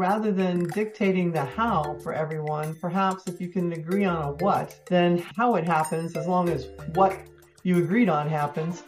[0.00, 4.80] Rather than dictating the how for everyone, perhaps if you can agree on a what,
[4.86, 7.20] then how it happens, as long as what
[7.64, 8.84] you agreed on happens,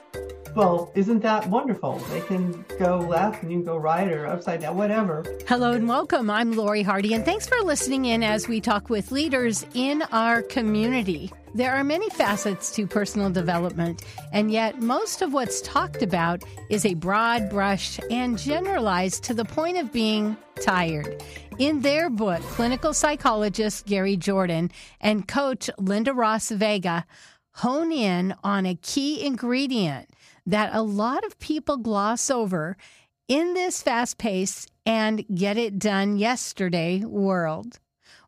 [0.55, 1.99] well, isn't that wonderful?
[2.11, 5.25] They can go left and you can go right or upside down, whatever.
[5.49, 6.29] Hello and welcome.
[6.29, 10.43] I'm Lori Hardy, and thanks for listening in as we talk with leaders in our
[10.43, 11.33] community.
[11.55, 14.03] There are many facets to personal development,
[14.33, 19.45] and yet most of what's talked about is a broad brush and generalized to the
[19.45, 21.23] point of being tired.
[21.59, 27.07] In their book, clinical psychologist Gary Jordan and coach Lynda Ross Vega
[27.57, 30.09] hone in on a key ingredient
[30.47, 32.77] that a lot of people gloss over
[33.29, 37.79] in this fast paced and get it done yesterday world.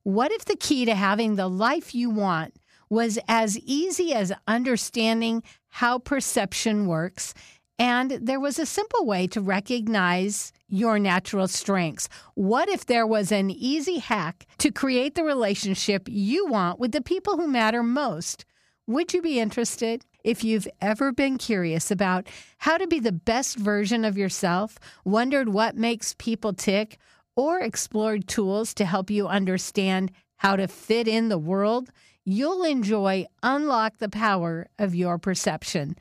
[0.02, 2.54] What if the key to having the life you want
[2.88, 7.34] was as easy as understanding how perception works
[7.78, 12.08] and there was a simple way to recognize your natural strengths.
[12.34, 17.00] What if there was an easy hack to create the relationship you want with the
[17.00, 18.44] people who matter most?
[18.86, 20.04] Would you be interested?
[20.24, 25.50] If you've ever been curious about how to be the best version of yourself, wondered
[25.50, 26.96] what makes people tick,
[27.36, 31.90] or explored tools to help you understand how to fit in the world,
[32.24, 35.94] you'll enjoy Unlock the Power of Your Perception.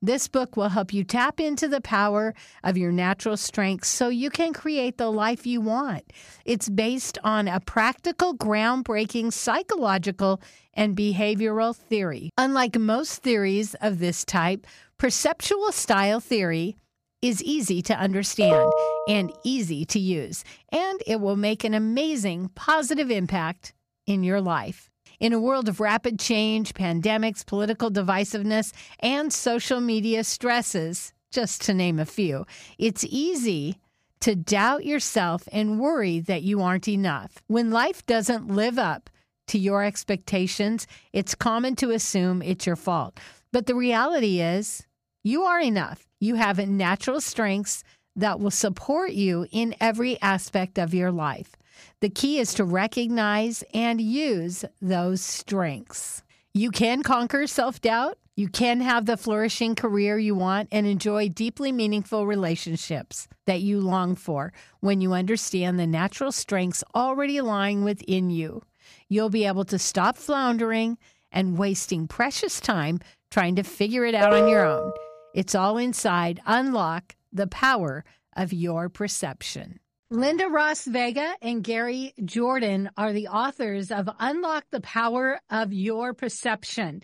[0.00, 2.32] This book will help you tap into the power
[2.62, 6.12] of your natural strengths so you can create the life you want.
[6.44, 10.40] It's based on a practical, groundbreaking psychological
[10.74, 12.30] and behavioral theory.
[12.38, 14.68] Unlike most theories of this type,
[14.98, 16.76] perceptual style theory
[17.20, 18.72] is easy to understand
[19.08, 23.74] and easy to use, and it will make an amazing positive impact
[24.06, 24.87] in your life.
[25.20, 31.74] In a world of rapid change, pandemics, political divisiveness, and social media stresses, just to
[31.74, 32.46] name a few,
[32.78, 33.78] it's easy
[34.20, 37.42] to doubt yourself and worry that you aren't enough.
[37.48, 39.10] When life doesn't live up
[39.48, 43.18] to your expectations, it's common to assume it's your fault.
[43.52, 44.86] But the reality is,
[45.24, 46.06] you are enough.
[46.20, 47.82] You have natural strengths
[48.14, 51.56] that will support you in every aspect of your life.
[52.00, 56.22] The key is to recognize and use those strengths.
[56.54, 58.18] You can conquer self doubt.
[58.36, 63.80] You can have the flourishing career you want and enjoy deeply meaningful relationships that you
[63.80, 68.62] long for when you understand the natural strengths already lying within you.
[69.08, 70.98] You'll be able to stop floundering
[71.32, 73.00] and wasting precious time
[73.30, 74.92] trying to figure it out on your own.
[75.34, 76.40] It's all inside.
[76.46, 78.04] Unlock the power
[78.36, 79.80] of your perception.
[80.10, 86.14] Lynda Ross Vega and Gary Jordan are the authors of Unlock the Power of Your
[86.14, 87.02] Perception.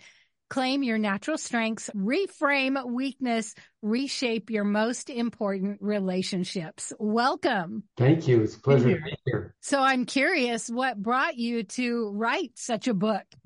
[0.49, 6.93] Claim your natural strengths, reframe weakness, reshape your most important relationships.
[6.97, 7.83] Welcome.
[7.95, 8.41] Thank you.
[8.41, 9.53] It's a pleasure to be here.
[9.61, 13.25] So I'm curious what brought you to write such a book?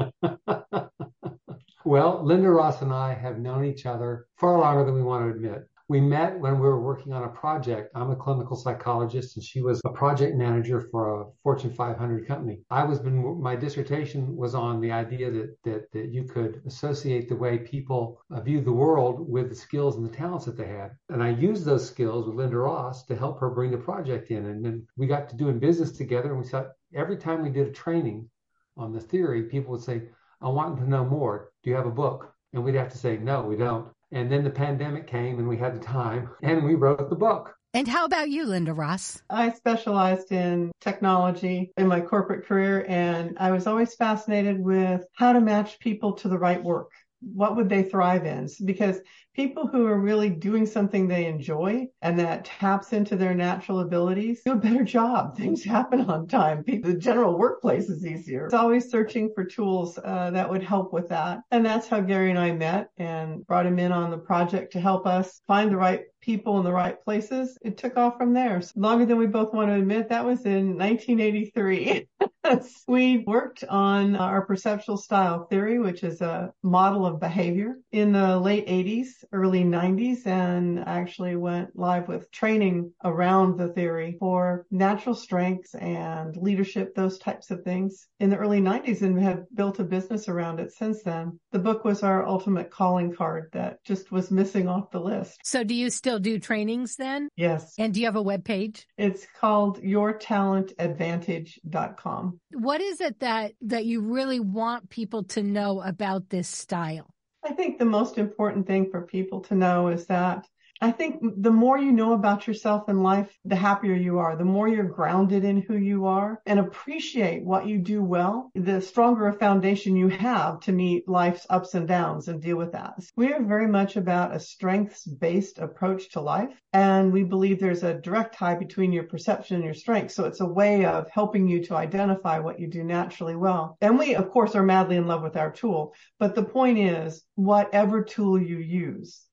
[1.84, 5.32] well, Lynda Ross and I have known each other far longer than we want to
[5.36, 5.69] admit.
[5.90, 7.90] We met when we were working on a project.
[7.96, 12.62] I'm a clinical psychologist and she was a project manager for a Fortune 500 company.
[12.70, 17.28] I was been, my dissertation was on the idea that, that, that you could associate
[17.28, 20.92] the way people view the world with the skills and the talents that they had.
[21.10, 24.46] And I used those skills with Lynda Ross to help her bring the project in.
[24.46, 27.68] And then we got to doing business together and we thought every time we did
[27.68, 28.30] a training
[28.78, 30.04] on the theory, people would say,
[30.40, 31.50] I want to know more.
[31.64, 32.32] Do you have a book?
[32.54, 33.88] And we'd have to say, no, we don't.
[34.12, 37.56] And then the pandemic came and we had the time and we wrote the book.
[37.76, 39.22] And how about you, Lynda Ross?
[39.30, 45.34] I specialized in technology in my corporate career, and I was always fascinated with how
[45.34, 46.90] to match people to the right work.
[47.22, 48.50] What would they thrive in?
[48.66, 49.02] Because
[49.40, 54.42] people who are really doing something they enjoy and that taps into their natural abilities
[54.44, 55.38] do a better job.
[55.38, 56.62] Things happen on time.
[56.68, 58.48] The general workplace is easier.
[58.48, 61.40] It's always searching for tools uh, that would help with that.
[61.52, 64.82] And that's how Gary and I met and brought him in on the project to
[64.82, 67.58] help us find the right people in the right places.
[67.62, 68.62] It took off from there.
[68.62, 72.08] So longer than we both want to admit, that was in 1983.
[72.88, 78.40] we worked on our perceptual style theory, which is a model of behavior in the
[78.40, 85.16] late 80s early 90s and actually went live with training around the theory for natural
[85.16, 89.84] strengths and leadership, those types of things in the early 90s and have built a
[89.84, 91.40] business around it since then.
[91.52, 95.40] The book was our ultimate calling card that just was missing off the list.
[95.44, 97.30] So do you still do trainings then?
[97.36, 97.74] Yes.
[97.78, 98.88] And do you have a web page?
[98.98, 102.40] It's called yourtalentadvantage.com.
[102.54, 107.14] What is it that that you really want people to know about this style?
[107.60, 110.48] I think the most important thing for people to know is that
[110.82, 114.46] I think the more you know about yourself in life, the happier you are, the
[114.46, 119.28] more you're grounded in who you are and appreciate what you do well, the stronger
[119.28, 122.94] a foundation you have to meet life's ups and downs and deal with that.
[123.18, 126.58] We are very much about a strengths based approach to life.
[126.72, 130.16] And we believe there's a direct tie between your perception and your strengths.
[130.16, 133.78] So it's a way of helping you to identify what you do naturally well.
[133.82, 135.94] And we, of course, are madly in love with our tool.
[136.20, 139.26] But the point is, whatever tool you use,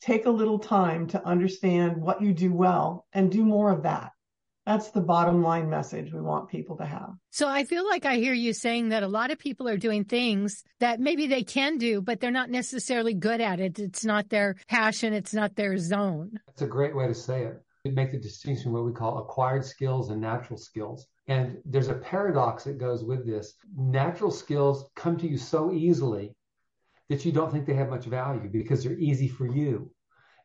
[0.00, 4.12] take a little time to understand what you do well and do more of that.
[4.66, 7.10] That's the bottom line message we want people to have.
[7.30, 10.04] So I feel like I hear you saying that a lot of people are doing
[10.04, 13.78] things that maybe they can do, but they're not necessarily good at it.
[13.78, 15.12] It's not their passion.
[15.12, 16.40] It's not their zone.
[16.48, 17.62] That's a great way to say it.
[17.84, 21.06] It make the distinction what we call acquired skills and natural skills.
[21.28, 23.54] And there's a paradox that goes with this.
[23.76, 26.34] Natural skills come to you so easily
[27.08, 29.90] that you don't think they have much value because they're easy for you.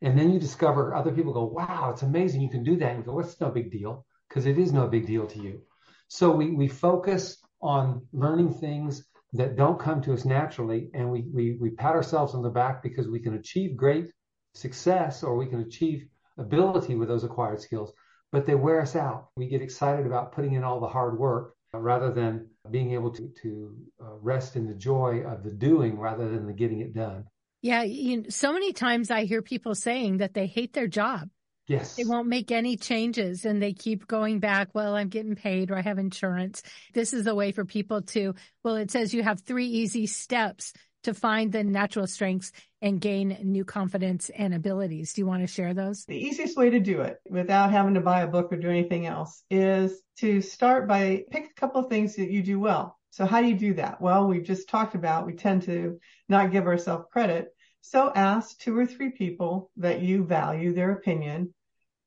[0.01, 2.95] And then you discover other people go, wow, it's amazing you can do that.
[2.95, 5.61] And go, it's no big deal because it is no big deal to you.
[6.07, 10.89] So we, we focus on learning things that don't come to us naturally.
[10.93, 14.09] And we, we, we pat ourselves on the back because we can achieve great
[14.53, 16.05] success or we can achieve
[16.37, 17.93] ability with those acquired skills,
[18.31, 19.29] but they wear us out.
[19.35, 23.29] We get excited about putting in all the hard work rather than being able to,
[23.41, 27.25] to uh, rest in the joy of the doing rather than the getting it done.
[27.61, 27.83] Yeah.
[27.83, 31.29] You know, so many times I hear people saying that they hate their job.
[31.67, 31.95] Yes.
[31.95, 34.69] They won't make any changes and they keep going back.
[34.73, 36.63] Well, I'm getting paid or I have insurance.
[36.93, 40.73] This is a way for people to, well, it says you have three easy steps
[41.03, 42.51] to find the natural strengths
[42.81, 45.13] and gain new confidence and abilities.
[45.13, 46.05] Do you want to share those?
[46.05, 49.05] The easiest way to do it without having to buy a book or do anything
[49.05, 52.97] else is to start by pick a couple of things that you do well.
[53.11, 53.99] So how do you do that?
[54.01, 55.99] Well, we just talked about we tend to
[56.29, 57.49] not give ourselves credit.
[57.81, 61.53] So ask two or three people that you value their opinion.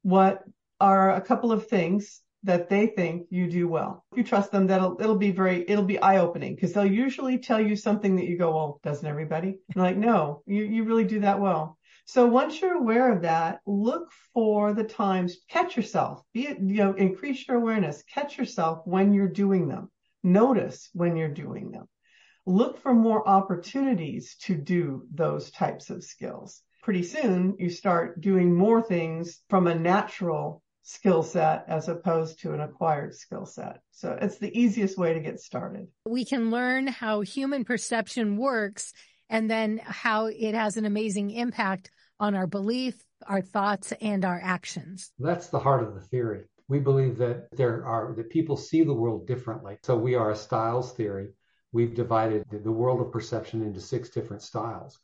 [0.02, 0.42] What
[0.80, 4.04] are a couple of things that they think you do well.
[4.12, 7.38] If you trust them, that'll it'll be very it'll be eye opening because they'll usually
[7.38, 9.56] tell you something that you go, well, doesn't everybody?
[9.74, 11.78] And like, no, you you really do that well.
[12.06, 16.76] So once you're aware of that, look for the times, catch yourself, be it, you
[16.76, 19.90] know, increase your awareness, catch yourself when you're doing them.
[20.22, 21.88] Notice when you're doing them.
[22.44, 26.60] Look for more opportunities to do those types of skills.
[26.82, 32.52] Pretty soon you start doing more things from a natural skill set as opposed to
[32.52, 33.80] an acquired skill set.
[33.90, 35.88] So it's the easiest way to get started.
[36.06, 38.92] We can learn how human perception works
[39.30, 41.90] and then how it has an amazing impact
[42.20, 45.10] on our belief, our thoughts, and our actions.
[45.18, 46.44] That's the heart of the theory.
[46.68, 49.78] We believe that there are that people see the world differently.
[49.82, 51.30] So we are a styles theory.
[51.72, 54.98] We've divided the world of perception into six different styles.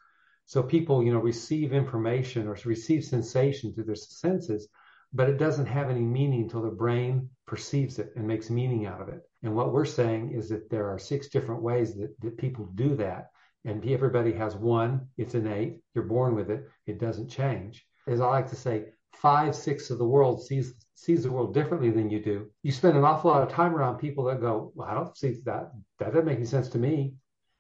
[0.44, 4.68] So people, you know, receive information or receive sensation through their senses,
[5.12, 9.00] but it doesn't have any meaning until the brain perceives it and makes meaning out
[9.00, 9.22] of it.
[9.42, 12.94] And what we're saying is that there are six different ways that, that people do
[12.96, 13.30] that.
[13.64, 17.84] And everybody has one, it's innate, you're born with it, it doesn't change.
[18.06, 21.90] As I like to say, five sixths of the world sees sees the world differently
[21.90, 22.46] than you do.
[22.62, 25.40] You spend an awful lot of time around people that go, well, I don't see
[25.46, 25.72] that.
[25.98, 27.14] That doesn't make any sense to me.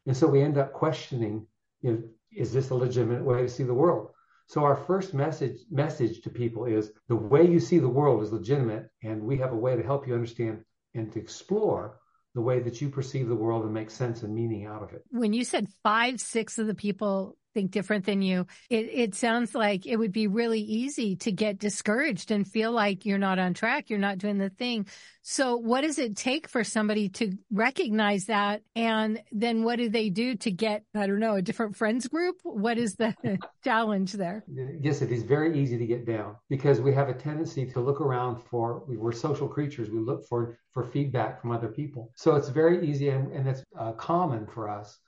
[0.06, 1.46] And so we end up questioning,
[1.80, 4.10] you know, is this a legitimate way to see the world?
[4.50, 8.32] So our first message message to people is the way you see the world is
[8.32, 12.00] legitimate, and we have a way to help you understand and to explore
[12.34, 15.04] the way that you perceive the world and make sense and meaning out of it.
[15.12, 19.54] When you said five, six of the people think different than you, it, it sounds
[19.54, 23.54] like it would be really easy to get discouraged and feel like you're not on
[23.54, 24.86] track, you're not doing the thing.
[25.22, 28.62] So what does it take for somebody to recognize that?
[28.74, 32.36] And then what do they do to get, I don't know, a different friends group?
[32.42, 33.14] What is the
[33.64, 34.44] challenge there?
[34.80, 38.00] Yes, it is very easy to get down because we have a tendency to look
[38.00, 39.90] around for, we're social creatures.
[39.90, 42.10] We look for, for feedback from other people.
[42.16, 44.98] So it's very easy and, and it's uh, common for us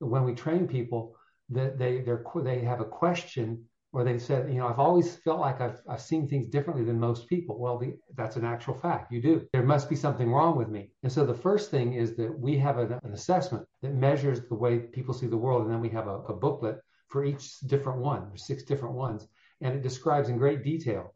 [0.00, 1.16] when we train people
[1.50, 5.40] that they they're they have a question or they said, you know, I've always felt
[5.40, 7.58] like I've I've seen things differently than most people.
[7.58, 9.12] Well, the, that's an actual fact.
[9.12, 9.46] You do.
[9.52, 10.90] There must be something wrong with me.
[11.02, 14.54] And so the first thing is that we have an, an assessment that measures the
[14.54, 17.98] way people see the world, and then we have a, a booklet for each different
[17.98, 18.28] one.
[18.28, 19.28] There's six different ones,
[19.60, 21.14] and it describes in great detail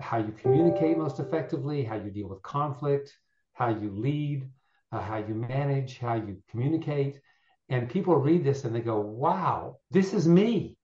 [0.00, 3.16] how you communicate most effectively, how you deal with conflict,
[3.52, 4.48] how you lead,
[4.92, 7.20] uh, how you manage, how you communicate
[7.68, 10.76] and people read this and they go, wow, this is me.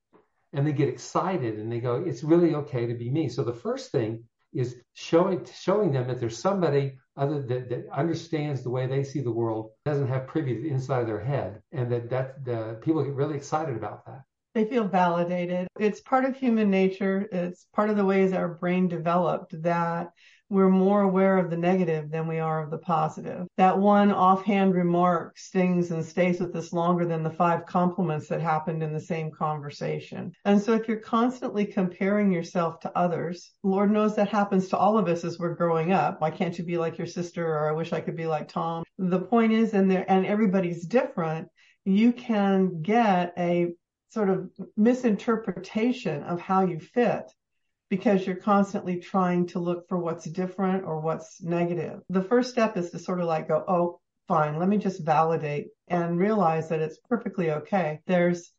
[0.52, 3.28] And they get excited and they go, it's really okay to be me.
[3.28, 8.62] So the first thing is showing showing them that there's somebody other that, that understands
[8.62, 11.62] the way they see the world, doesn't have privy to the inside of their head,
[11.72, 14.22] and that that the people get really excited about that.
[14.54, 15.68] They feel validated.
[15.78, 17.28] It's part of human nature.
[17.30, 20.10] It's part of the ways our brain developed that
[20.50, 23.46] we're more aware of the negative than we are of the positive.
[23.56, 28.40] That one offhand remark stings and stays with us longer than the five compliments that
[28.40, 30.32] happened in the same conversation.
[30.44, 34.98] And so if you're constantly comparing yourself to others, Lord knows that happens to all
[34.98, 36.20] of us as we're growing up.
[36.20, 37.46] Why can't you be like your sister?
[37.46, 38.82] Or I wish I could be like Tom.
[38.98, 41.48] The point is, and there, and everybody's different.
[41.84, 43.68] You can get a
[44.10, 47.30] sort of misinterpretation of how you fit
[47.90, 52.00] because you're constantly trying to look for what's different or what's negative.
[52.08, 55.66] The first step is to sort of like go, oh, fine, let me just validate
[55.88, 58.00] and realize that it's perfectly okay.
[58.06, 58.52] There's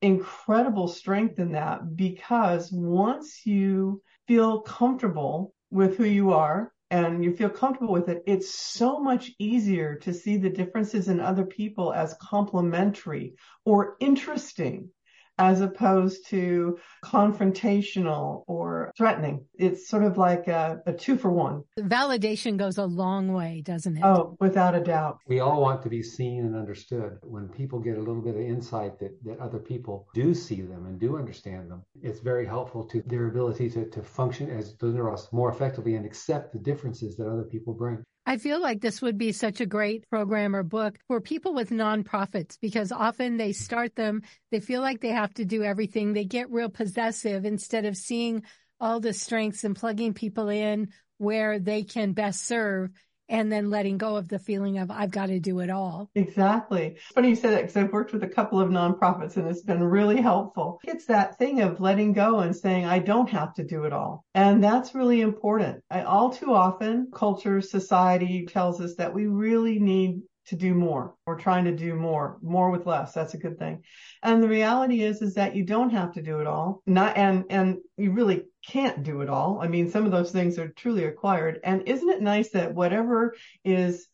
[0.00, 7.34] incredible strength in that because once you feel comfortable with who you are and you
[7.34, 11.92] feel comfortable with it, it's so much easier to see the differences in other people
[11.92, 13.34] as complementary
[13.64, 14.90] or interesting
[15.40, 19.44] as opposed to confrontational or threatening.
[19.54, 21.62] It's sort of like a, a, two for one.
[21.78, 24.04] Validation goes a long way, doesn't it?
[24.04, 25.18] Oh, without a doubt.
[25.26, 27.18] We all want to be seen and understood.
[27.22, 30.84] When people get a little bit of insight that, that other people do see them
[30.84, 35.32] and do understand them, it's very helpful to their ability to, to function as Dolinos
[35.32, 38.04] more effectively and accept the differences that other people bring.
[38.30, 41.70] I feel like this would be such a great program or book for people with
[41.70, 44.22] nonprofits because often they start them,
[44.52, 46.12] they feel like they have to do everything.
[46.12, 48.44] They get real possessive instead of seeing
[48.78, 52.90] all the strengths and plugging people in where they can best serve
[53.30, 56.10] and then letting go of the feeling of I've got to do it all.
[56.14, 56.96] Exactly.
[56.96, 59.62] It's funny you say that because I've worked with a couple of nonprofits and it's
[59.62, 60.80] been really helpful.
[60.84, 64.24] It's that thing of letting go and saying I don't have to do it all.
[64.34, 65.82] And that's really important.
[65.90, 71.14] I, all too often culture, society tells us that we really need to do more.
[71.26, 73.12] We're trying to do more, more with less.
[73.12, 73.82] That's a good thing.
[74.22, 76.82] And the reality is, is that you don't have to do it all.
[76.86, 79.60] Not, and, and you really can't do it all.
[79.62, 81.60] I mean, some of those things are truly acquired.
[81.64, 84.06] And isn't it nice that whatever is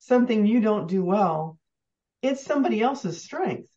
[0.00, 1.58] something you don't do well,
[2.22, 3.68] it's somebody else's strength.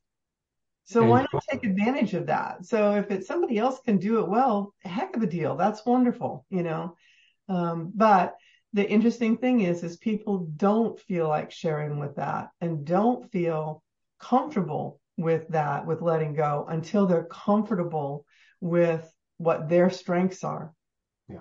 [0.86, 2.63] So why not take advantage of that?
[2.65, 5.55] So if it's somebody else can do it well, heck of a deal.
[5.55, 6.95] That's wonderful, you know.
[7.50, 8.36] Um, but
[8.75, 13.82] the interesting thing is, is people don't feel like sharing with that and don't feel
[14.20, 18.25] comfortable with that, with letting go until they're comfortable
[18.60, 20.74] with what their strengths are.
[21.29, 21.39] Yeah.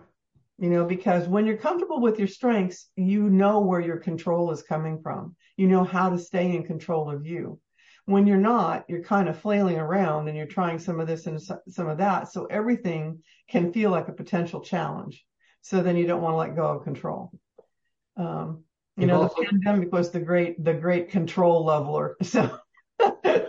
[0.59, 4.63] You know, because when you're comfortable with your strengths, you know where your control is
[4.63, 5.35] coming from.
[5.57, 7.59] You know how to stay in control of you.
[8.05, 11.43] When you're not, you're kind of flailing around and you're trying some of this and
[11.43, 12.31] some of that.
[12.31, 15.27] So everything can feel like a potential challenge.
[15.65, 17.33] So then you don't want to let go of control.
[18.19, 18.65] Um,
[18.99, 22.17] you know, the pandemic was the great, the great control leveler.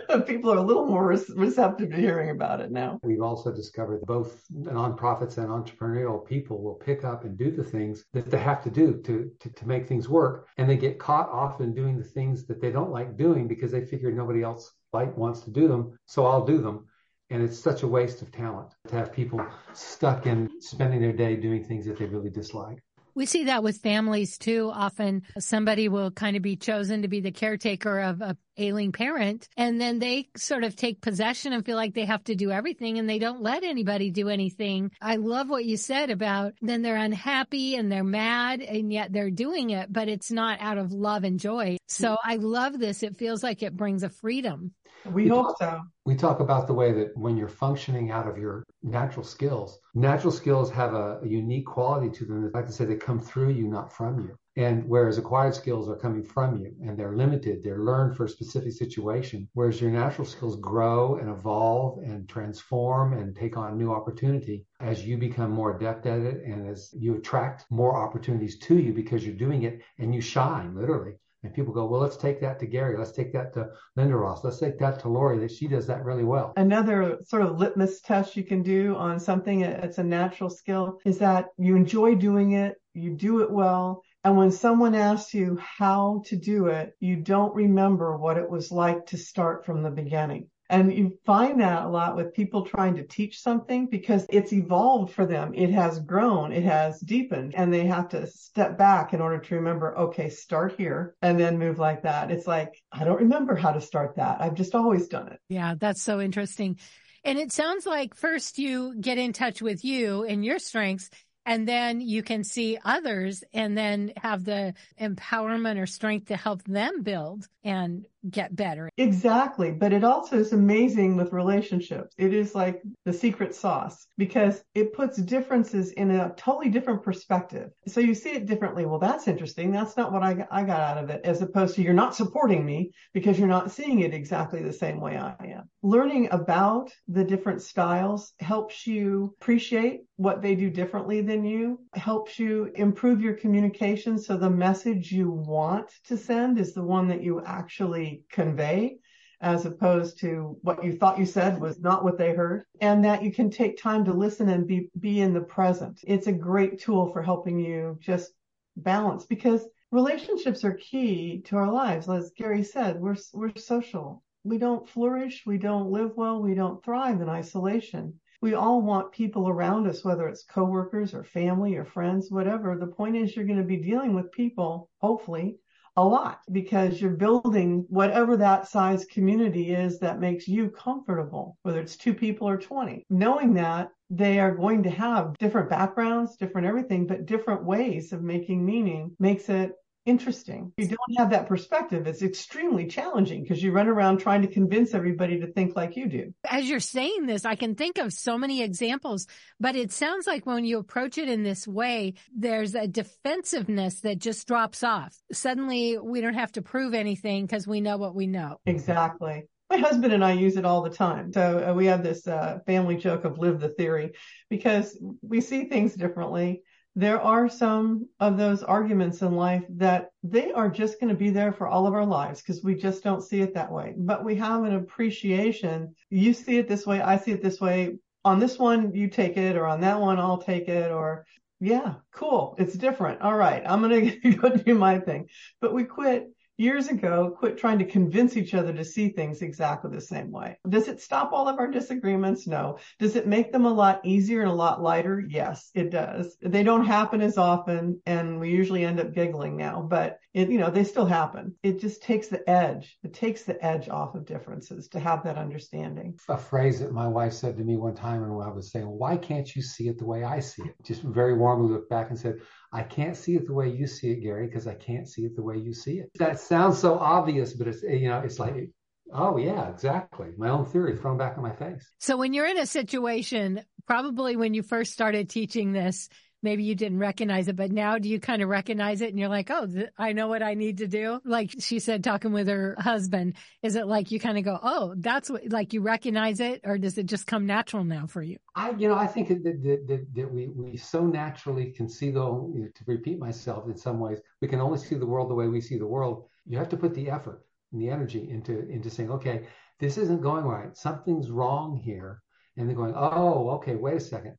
[0.08, 2.98] So people are a little more receptive to hearing about it now.
[3.02, 7.62] We've also discovered that both nonprofits and entrepreneurial people will pick up and do the
[7.62, 10.48] things that they have to do to, to, to make things work.
[10.56, 13.84] And they get caught often doing the things that they don't like doing because they
[13.84, 15.98] figure nobody else like wants to do them.
[16.06, 16.86] So I'll do them.
[17.30, 21.36] And it's such a waste of talent to have people stuck in spending their day
[21.36, 22.78] doing things that they really dislike.
[23.16, 24.70] We see that with families too.
[24.72, 29.48] Often somebody will kind of be chosen to be the caretaker of a ailing parent
[29.56, 32.98] and then they sort of take possession and feel like they have to do everything
[32.98, 34.90] and they don't let anybody do anything.
[35.00, 39.30] I love what you said about then they're unhappy and they're mad and yet they're
[39.30, 41.78] doing it, but it's not out of love and joy.
[41.88, 43.02] So I love this.
[43.02, 44.72] It feels like it brings a freedom.
[45.04, 45.80] We, we hope talk, so.
[46.04, 50.32] We talk about the way that when you're functioning out of your natural skills, natural
[50.32, 52.50] skills have a, a unique quality to them.
[52.52, 54.36] Like to say they come through you, not from you.
[54.58, 58.28] And whereas acquired skills are coming from you and they're limited, they're learned for a
[58.28, 63.92] specific situation, whereas your natural skills grow and evolve and transform and take on new
[63.92, 68.78] opportunity as you become more adept at it and as you attract more opportunities to
[68.78, 71.16] you because you're doing it and you shine literally.
[71.46, 72.98] And people go, well, let's take that to Gary.
[72.98, 74.42] Let's take that to Lynda Ross.
[74.42, 76.52] Let's take that to Lori that she does that really well.
[76.56, 81.18] Another sort of litmus test you can do on something that's a natural skill is
[81.18, 86.24] that you enjoy doing it, you do it well, and when someone asks you how
[86.26, 90.48] to do it, you don't remember what it was like to start from the beginning.
[90.68, 95.12] And you find that a lot with people trying to teach something because it's evolved
[95.12, 95.52] for them.
[95.54, 96.52] It has grown.
[96.52, 100.74] It has deepened and they have to step back in order to remember, okay, start
[100.76, 102.30] here and then move like that.
[102.30, 104.40] It's like, I don't remember how to start that.
[104.40, 105.40] I've just always done it.
[105.48, 106.78] Yeah, that's so interesting.
[107.24, 111.10] And it sounds like first you get in touch with you and your strengths
[111.46, 116.62] and then you can see others and then have the empowerment or strength to help
[116.64, 118.90] them build and get better.
[118.96, 119.72] Exactly.
[119.72, 122.14] But it also is amazing with relationships.
[122.18, 127.70] It is like the secret sauce because it puts differences in a totally different perspective.
[127.86, 128.86] So you see it differently.
[128.86, 129.70] Well, that's interesting.
[129.70, 132.64] That's not what I, I got out of it, as opposed to you're not supporting
[132.64, 135.68] me because you're not seeing it exactly the same way I am.
[135.82, 142.38] Learning about the different styles helps you appreciate what they do differently than you, helps
[142.38, 147.22] you improve your communication so the message you want to send is the one that
[147.22, 148.98] you actually convey
[149.40, 153.22] as opposed to what you thought you said was not what they heard and that
[153.22, 156.00] you can take time to listen and be be in the present.
[156.06, 158.32] It's a great tool for helping you just
[158.76, 162.08] balance because relationships are key to our lives.
[162.08, 164.22] As Gary said, we're we're social.
[164.44, 169.12] We don't flourish, we don't live well, we don't thrive in isolation we all want
[169.12, 172.76] people around us, whether it's coworkers or family or friends, whatever.
[172.76, 175.56] The point is you're going to be dealing with people, hopefully,
[175.96, 181.80] a lot because you're building whatever that size community is that makes you comfortable, whether
[181.80, 183.04] it's two people or 20.
[183.08, 188.22] Knowing that they are going to have different backgrounds, different everything, but different ways of
[188.22, 189.72] making meaning makes it
[190.06, 190.72] interesting.
[190.78, 194.94] You don't have that perspective, it's extremely challenging because you run around trying to convince
[194.94, 196.32] everybody to think like you do.
[196.48, 199.26] As you're saying this, I can think of so many examples,
[199.60, 204.18] but it sounds like when you approach it in this way, there's a defensiveness that
[204.18, 205.14] just drops off.
[205.32, 208.60] Suddenly we don't have to prove anything because we know what we know.
[208.64, 209.44] Exactly.
[209.68, 211.32] My husband and I use it all the time.
[211.32, 214.12] So uh, we have this uh, family joke of live the theory
[214.48, 216.62] because we see things differently
[216.98, 221.28] there are some of those arguments in life that they are just going to be
[221.28, 223.92] there for all of our lives because we just don't see it that way.
[223.98, 225.94] But we have an appreciation.
[226.08, 227.02] You see it this way.
[227.02, 227.98] I see it this way.
[228.24, 231.26] On this one, you take it, or on that one, I'll take it, or
[231.60, 232.56] yeah, cool.
[232.58, 233.20] It's different.
[233.20, 233.62] All right.
[233.66, 235.28] I'm going to go do my thing.
[235.60, 239.90] But we quit years ago quit trying to convince each other to see things exactly
[239.90, 240.58] the same way.
[240.68, 242.46] Does it stop all of our disagreements?
[242.46, 242.78] No.
[242.98, 245.22] Does it make them a lot easier and a lot lighter?
[245.28, 246.36] Yes, it does.
[246.40, 250.58] They don't happen as often and we usually end up giggling now, but it, you
[250.58, 251.54] know, they still happen.
[251.62, 252.98] It just takes the edge.
[253.02, 256.18] It takes the edge off of differences to have that understanding.
[256.28, 259.16] A phrase that my wife said to me one time when I was saying, why
[259.16, 260.74] can't you see it the way I see it?
[260.84, 262.36] Just very warmly looked back and said,
[262.76, 265.34] I can't see it the way you see it, Gary, because I can't see it
[265.34, 266.10] the way you see it.
[266.18, 268.70] That sounds so obvious, but it's, you know, it's like,
[269.14, 270.28] oh, yeah, exactly.
[270.36, 271.90] My own theory thrown back in my face.
[272.00, 276.10] So when you're in a situation, probably when you first started teaching this,
[276.42, 279.28] maybe you didn't recognize it, but now do you kind of recognize it and you're
[279.28, 281.20] like, oh, th- I know what I need to do?
[281.24, 284.94] Like she said, talking with her husband, is it like you kind of go, oh,
[284.98, 288.36] that's what, like you recognize it or does it just come natural now for you?
[288.54, 292.20] I, you know, I think that, that, that, we, we so naturally can see the,
[292.20, 295.34] you know, to repeat myself in some ways, we can only see the world the
[295.34, 296.28] way we see the world.
[296.46, 299.46] You have to put the effort and the energy into, into saying, okay,
[299.80, 300.76] this isn't going right.
[300.76, 302.22] Something's wrong here.
[302.58, 304.38] And then going, oh, okay, wait a second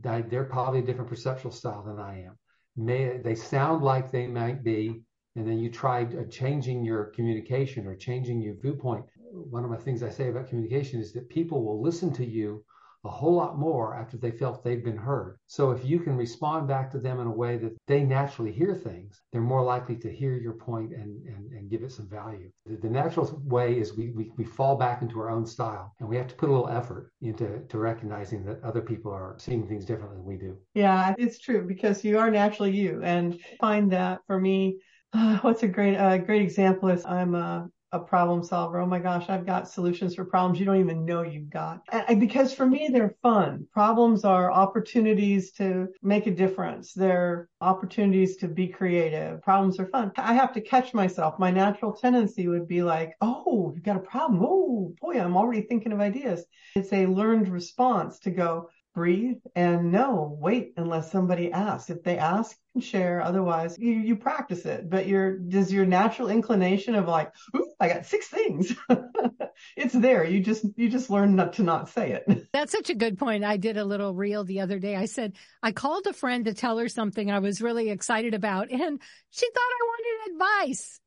[0.00, 2.38] they're probably a different perceptual style than I am.
[2.76, 5.02] May, they sound like they might be,
[5.36, 9.04] and then you try uh, changing your communication or changing your viewpoint.
[9.30, 12.64] One of the things I say about communication is that people will listen to you
[13.08, 15.38] a whole lot more after they felt they've been heard.
[15.46, 18.74] So if you can respond back to them in a way that they naturally hear
[18.74, 22.50] things, they're more likely to hear your point and, and, and give it some value.
[22.66, 26.08] The, the natural way is we, we, we fall back into our own style and
[26.08, 29.66] we have to put a little effort into to recognizing that other people are seeing
[29.66, 30.58] things differently than we do.
[30.74, 34.80] Yeah, it's true because you are naturally you and find that for me,
[35.14, 38.80] uh, what's a great, uh, great example is I'm a a problem solver.
[38.80, 41.80] Oh my gosh, I've got solutions for problems you don't even know you've got.
[41.90, 43.66] And because for me, they're fun.
[43.72, 46.92] Problems are opportunities to make a difference.
[46.92, 49.40] They're opportunities to be creative.
[49.42, 50.12] Problems are fun.
[50.16, 51.38] I have to catch myself.
[51.38, 54.42] My natural tendency would be like, Oh, you've got a problem.
[54.44, 56.44] Oh boy, I'm already thinking of ideas.
[56.74, 61.88] It's a learned response to go, breathe and no, wait unless somebody asks.
[61.88, 63.20] If they ask, and share.
[63.20, 64.88] Otherwise, you, you practice it.
[64.88, 67.32] But your does your natural inclination of like,
[67.80, 68.74] I got six things.
[69.76, 70.24] it's there.
[70.24, 72.48] You just you just learn not to not say it.
[72.52, 73.44] That's such a good point.
[73.44, 74.96] I did a little reel the other day.
[74.96, 78.70] I said I called a friend to tell her something I was really excited about,
[78.70, 81.00] and she thought I wanted advice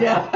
[0.00, 0.28] yeah.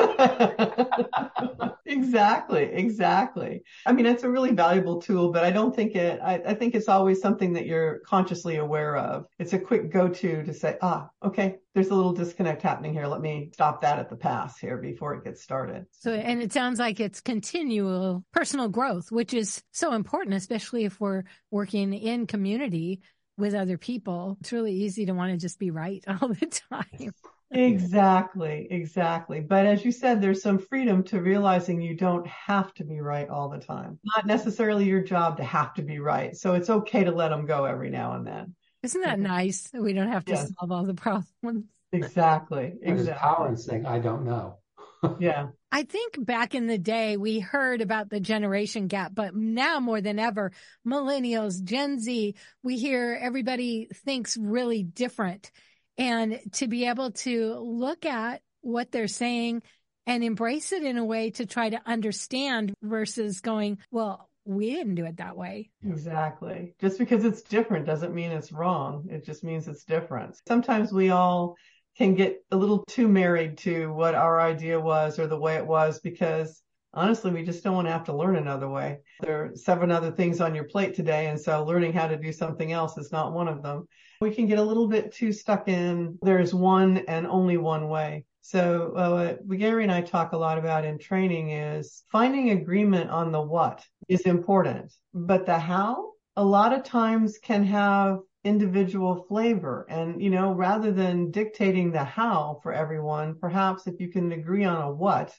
[1.87, 2.65] exactly.
[2.73, 3.63] Exactly.
[3.85, 6.75] I mean, it's a really valuable tool, but I don't think it, I, I, think
[6.75, 9.27] it's always something that you're consciously aware of.
[9.39, 13.07] It's a quick go to to say, ah, okay, there's a little disconnect happening here.
[13.07, 15.87] Let me stop that at the pass here before it gets started.
[15.91, 21.01] So, and it sounds like it's continual personal growth, which is so important, especially if
[21.01, 23.01] we're working in community
[23.37, 24.37] with other people.
[24.41, 27.13] It's really easy to want to just be right all the time.
[27.51, 29.41] Exactly, exactly.
[29.41, 33.29] But as you said, there's some freedom to realizing you don't have to be right
[33.29, 33.99] all the time.
[34.17, 36.37] Not necessarily your job to have to be right.
[36.37, 38.55] So it's okay to let them go every now and then.
[38.83, 39.71] Isn't that nice?
[39.73, 40.53] We don't have to yes.
[40.59, 41.65] solve all the problems.
[41.93, 42.75] Exactly.
[42.83, 43.05] Exactly.
[43.05, 44.59] There's power in saying, I don't know.
[45.19, 45.49] yeah.
[45.73, 50.01] I think back in the day, we heard about the generation gap, but now more
[50.01, 50.53] than ever,
[50.87, 55.51] millennials, Gen Z, we hear everybody thinks really different.
[55.99, 59.63] And to be able to look at what they're saying
[60.07, 64.95] and embrace it in a way to try to understand versus going, well, we didn't
[64.95, 65.71] do it that way.
[65.85, 66.75] Exactly.
[66.81, 69.09] Just because it's different doesn't mean it's wrong.
[69.11, 70.37] It just means it's different.
[70.47, 71.57] Sometimes we all
[71.99, 75.67] can get a little too married to what our idea was or the way it
[75.67, 76.63] was because
[76.95, 78.99] honestly, we just don't want to have to learn another way.
[79.21, 81.27] There are seven other things on your plate today.
[81.27, 83.87] And so learning how to do something else is not one of them.
[84.21, 88.25] We can get a little bit too stuck in there's one and only one way.
[88.41, 93.11] So uh, what Gary and I talk a lot about in training is finding agreement
[93.11, 99.27] on the what is important, but the how a lot of times can have individual
[99.29, 99.85] flavor.
[99.91, 104.65] And, you know, rather than dictating the how for everyone, perhaps if you can agree
[104.65, 105.35] on a what,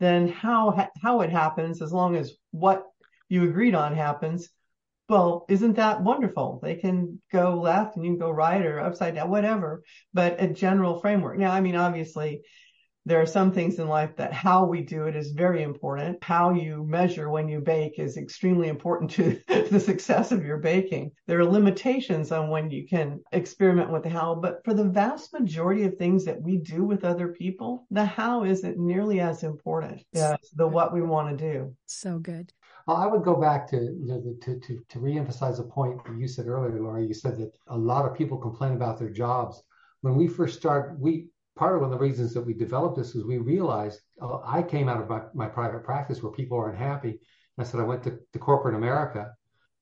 [0.00, 2.84] then how, how it happens, as long as what
[3.28, 4.48] you agreed on happens,
[5.08, 6.60] well, isn't that wonderful?
[6.62, 10.48] They can go left and you can go right or upside down, whatever, but a
[10.48, 11.38] general framework.
[11.38, 12.42] Now, I mean, obviously
[13.08, 16.22] there are some things in life that how we do it is very important.
[16.22, 19.40] How you measure when you bake is extremely important to
[19.70, 21.12] the success of your baking.
[21.26, 25.32] There are limitations on when you can experiment with the how, but for the vast
[25.32, 30.02] majority of things that we do with other people, the how isn't nearly as important
[30.14, 31.74] as the what we want to do.
[31.86, 32.52] So good.
[32.88, 36.18] Well, I would go back to you know to to to reemphasize a point that
[36.18, 37.04] you said earlier, Laura.
[37.04, 39.62] You said that a lot of people complain about their jobs.
[40.00, 43.14] When we first start, we part of one of the reasons that we developed this
[43.14, 46.70] is we realized uh, I came out of my, my private practice where people are
[46.70, 47.20] unhappy.
[47.58, 49.34] I said I went to, to corporate America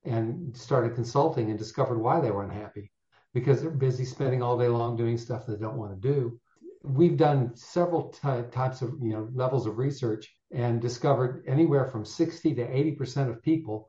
[0.03, 2.91] and started consulting and discovered why they were unhappy
[3.35, 6.41] because they're busy spending all day long doing stuff they don't want to do.
[6.83, 12.55] We've done several types of you know levels of research and discovered anywhere from 60
[12.55, 13.89] to 80% of people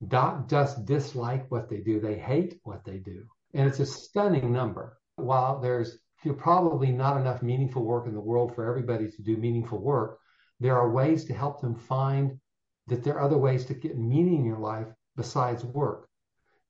[0.00, 3.24] not just dislike what they do, they hate what they do.
[3.54, 4.98] And it's a stunning number.
[5.16, 5.98] While there's
[6.38, 10.18] probably not enough meaningful work in the world for everybody to do meaningful work,
[10.60, 12.38] there are ways to help them find
[12.86, 16.08] that there are other ways to get meaning in your life besides work.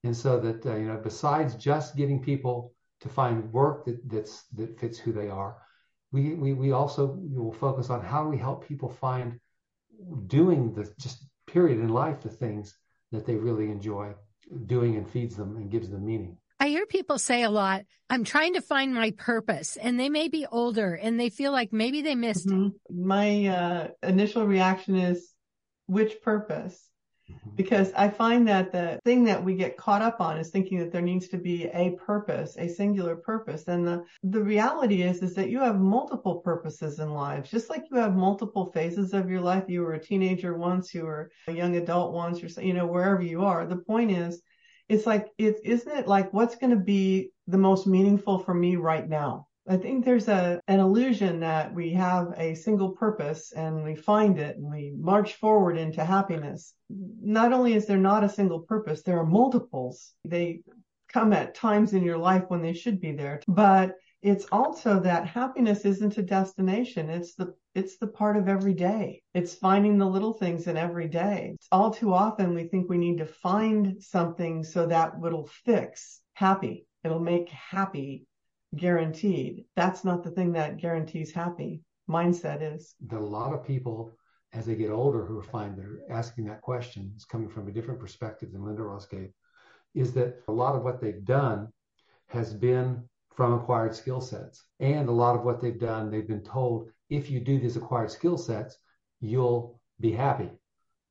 [0.04, 4.44] And so that, uh, you know, besides just getting people to find work that, that's,
[4.54, 5.56] that fits who they are,
[6.12, 9.40] we, we, we also will focus on how do we help people find
[10.26, 12.74] doing the just period in life the things
[13.10, 14.14] that they really enjoy
[14.66, 16.36] doing and feeds them and gives them meaning.
[16.60, 20.28] I hear people say a lot, I'm trying to find my purpose and they may
[20.28, 22.68] be older and they feel like maybe they missed mm-hmm.
[22.90, 25.28] My uh, initial reaction is
[25.86, 26.80] which purpose?
[27.30, 27.50] Mm-hmm.
[27.54, 30.90] because I find that the thing that we get caught up on is thinking that
[30.90, 33.68] there needs to be a purpose, a singular purpose.
[33.68, 37.84] And the, the reality is, is that you have multiple purposes in life, just like
[37.90, 39.64] you have multiple phases of your life.
[39.68, 43.22] You were a teenager once, you were a young adult once, you're, you know, wherever
[43.22, 43.66] you are.
[43.66, 44.42] The point is,
[44.88, 48.74] it's like, it, isn't it like what's going to be the most meaningful for me
[48.76, 49.46] right now?
[49.68, 54.38] I think there's a an illusion that we have a single purpose and we find
[54.38, 56.74] it and we march forward into happiness.
[56.90, 60.14] Not only is there not a single purpose, there are multiples.
[60.24, 60.62] They
[61.12, 63.40] come at times in your life when they should be there.
[63.46, 67.10] But it's also that happiness isn't a destination.
[67.10, 69.22] It's the it's the part of every day.
[69.32, 71.56] It's finding the little things in every day.
[71.70, 76.86] All too often we think we need to find something so that it'll fix happy.
[77.04, 78.26] It'll make happy
[78.76, 79.64] guaranteed.
[79.76, 81.82] That's not the thing that guarantees happy.
[82.08, 82.94] Mindset is.
[83.08, 84.12] That a lot of people,
[84.52, 88.00] as they get older, who find they're asking that question, is coming from a different
[88.00, 89.30] perspective than Lynda Ross gave,
[89.94, 91.68] is that a lot of what they've done
[92.28, 94.64] has been from acquired skill sets.
[94.80, 98.10] And a lot of what they've done, they've been told if you do these acquired
[98.10, 98.76] skill sets,
[99.20, 100.50] you'll be happy.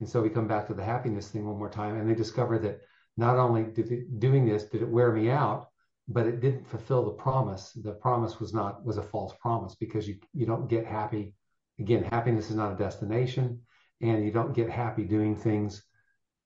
[0.00, 2.58] And so we come back to the happiness thing one more time, and they discover
[2.58, 2.80] that
[3.16, 5.68] not only did doing this did it wear me out,
[6.08, 7.72] but it didn't fulfill the promise.
[7.72, 11.34] The promise was not was a false promise because you you don't get happy.
[11.78, 13.60] Again, happiness is not a destination,
[14.00, 15.82] and you don't get happy doing things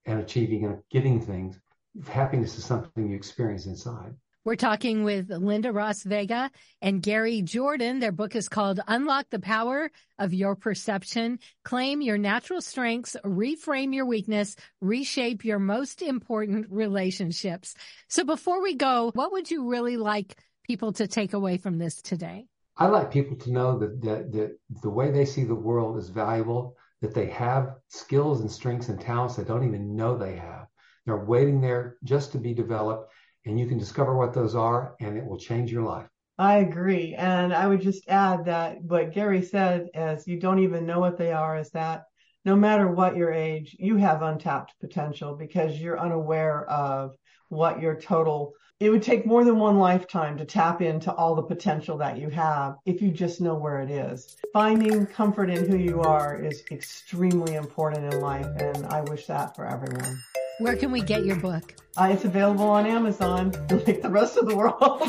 [0.04, 1.58] and achieving and getting things.
[2.06, 4.14] Happiness is something you experience inside.
[4.46, 7.98] We're talking with Lynda Ross Vega and Gary Jordan.
[7.98, 11.40] Their book is called Unlock the Power of Your Perception.
[11.64, 17.74] Claim your natural strengths, reframe your weakness, reshape your most important relationships.
[18.06, 22.00] So before we go, what would you really like people to take away from this
[22.00, 22.46] today?
[22.76, 26.08] I like people to know that, that, that the way they see the world is
[26.08, 30.68] valuable, that they have skills and strengths and talents they don't even know they have.
[31.04, 33.12] They're waiting there just to be developed,
[33.46, 36.06] and you can discover what those are, and it will change your life.
[36.38, 37.14] I agree.
[37.14, 41.16] And I would just add that what Gary said, as you don't even know what
[41.16, 42.04] they are, is that
[42.44, 47.16] no matter what your age, you have untapped potential because you're unaware of
[47.48, 51.42] what your total it would take more than one lifetime to tap into all the
[51.42, 54.36] potential that you have if you just know where it is.
[54.52, 59.56] Finding comfort in who you are is extremely important in life, and I wish that
[59.56, 60.22] for everyone.
[60.58, 61.74] Where can we get your book?
[61.98, 65.00] Uh, it's available on Amazon, like the rest of the world.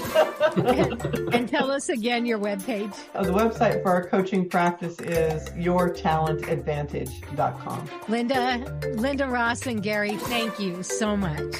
[0.65, 1.03] and,
[1.33, 2.97] and, tell us again your webpage.
[3.13, 7.87] Uh, the website for our coaching practice is yourtalentadvantage.com.
[7.87, 11.55] Lynda, Lynda Ross and Gary, thank you so much.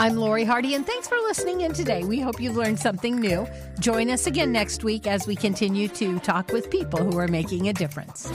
[0.00, 2.04] I'm Lori Hardy, and thanks for listening in today.
[2.04, 3.46] We hope you've learned something new.
[3.80, 7.68] Join us again next week as we continue to talk with people who are making
[7.68, 8.32] a difference.